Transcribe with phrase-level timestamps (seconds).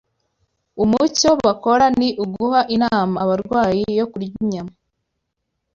[0.83, 4.73] umucyo bakora ni uguha inama abarwayi yo kurya inyama.